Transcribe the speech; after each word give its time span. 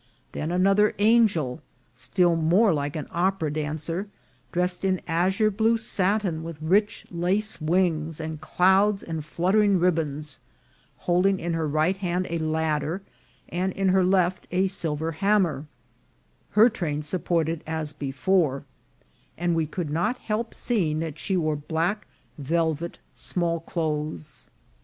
Then 0.31 0.49
another 0.51 0.95
angel, 0.97 1.61
still 1.93 2.35
more 2.35 2.73
like 2.73 2.95
an 2.95 3.05
opera 3.11 3.53
dancer, 3.53 4.07
dressed 4.51 4.83
in 4.83 4.99
azure 5.07 5.51
blue 5.51 5.77
satin, 5.77 6.41
with 6.41 6.59
rich 6.59 7.05
lace 7.11 7.61
wings, 7.61 8.19
and 8.19 8.41
clouds, 8.41 9.03
and 9.03 9.23
fluttering 9.23 9.77
ribands, 9.77 10.39
holding 11.05 11.39
in 11.39 11.53
her 11.53 11.67
right 11.67 11.97
hand 11.97 12.25
a 12.31 12.39
ladder, 12.39 13.03
and 13.49 13.73
in 13.73 13.89
her 13.89 14.03
left 14.03 14.47
a 14.49 14.65
silver 14.65 15.11
hammer; 15.11 15.67
her 16.57 16.67
train 16.67 17.03
supported 17.03 17.63
as 17.67 17.93
before; 17.93 18.63
and 19.37 19.53
we 19.53 19.67
could 19.67 19.91
not 19.91 20.17
help 20.17 20.55
see 20.55 20.89
ing 20.89 20.97
that 21.01 21.19
she 21.19 21.37
wore 21.37 21.55
black 21.55 22.07
velvet 22.39 22.97
smallclothes. 23.13 24.49